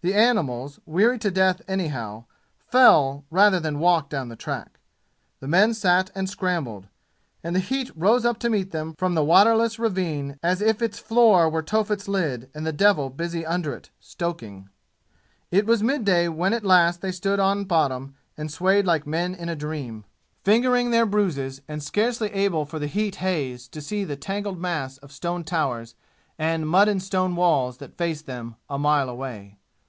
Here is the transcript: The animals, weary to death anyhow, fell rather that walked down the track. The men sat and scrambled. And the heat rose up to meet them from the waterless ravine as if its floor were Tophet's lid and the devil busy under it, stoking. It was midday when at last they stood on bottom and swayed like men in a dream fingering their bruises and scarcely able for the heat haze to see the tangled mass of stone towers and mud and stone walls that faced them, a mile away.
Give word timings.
The 0.00 0.14
animals, 0.14 0.78
weary 0.86 1.18
to 1.18 1.30
death 1.30 1.60
anyhow, 1.66 2.24
fell 2.70 3.24
rather 3.32 3.58
that 3.58 3.74
walked 3.74 4.10
down 4.10 4.28
the 4.28 4.36
track. 4.36 4.78
The 5.40 5.48
men 5.48 5.74
sat 5.74 6.08
and 6.14 6.30
scrambled. 6.30 6.86
And 7.42 7.54
the 7.54 7.58
heat 7.60 7.90
rose 7.96 8.24
up 8.24 8.38
to 8.38 8.48
meet 8.48 8.70
them 8.70 8.94
from 8.96 9.16
the 9.16 9.24
waterless 9.24 9.76
ravine 9.76 10.38
as 10.40 10.62
if 10.62 10.80
its 10.80 11.00
floor 11.00 11.50
were 11.50 11.64
Tophet's 11.64 12.06
lid 12.06 12.48
and 12.54 12.64
the 12.64 12.72
devil 12.72 13.10
busy 13.10 13.44
under 13.44 13.74
it, 13.74 13.90
stoking. 13.98 14.70
It 15.50 15.66
was 15.66 15.82
midday 15.82 16.28
when 16.28 16.52
at 16.52 16.64
last 16.64 17.00
they 17.00 17.10
stood 17.12 17.40
on 17.40 17.64
bottom 17.64 18.14
and 18.36 18.52
swayed 18.52 18.86
like 18.86 19.04
men 19.04 19.34
in 19.34 19.48
a 19.48 19.56
dream 19.56 20.04
fingering 20.44 20.92
their 20.92 21.06
bruises 21.06 21.60
and 21.66 21.82
scarcely 21.82 22.32
able 22.32 22.64
for 22.64 22.78
the 22.78 22.86
heat 22.86 23.16
haze 23.16 23.66
to 23.66 23.80
see 23.80 24.04
the 24.04 24.16
tangled 24.16 24.60
mass 24.60 24.98
of 24.98 25.10
stone 25.12 25.42
towers 25.42 25.96
and 26.38 26.68
mud 26.68 26.86
and 26.86 27.02
stone 27.02 27.34
walls 27.34 27.78
that 27.78 27.98
faced 27.98 28.26
them, 28.26 28.54
a 28.70 28.78
mile 28.78 29.08
away. 29.08 29.56